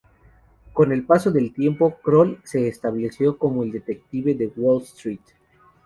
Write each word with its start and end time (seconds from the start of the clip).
Con 0.73 0.91
el 0.91 1.03
paso 1.05 1.29
del 1.29 1.53
tiempo, 1.53 1.99
Kroll 2.03 2.41
se 2.43 2.67
estableció 2.67 3.37
como 3.37 3.61
"el 3.61 3.71
detective 3.71 4.33
de 4.33 4.47
Wall 4.55 4.81
Street". 4.81 5.21